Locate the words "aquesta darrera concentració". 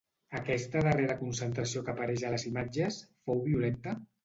0.37-1.85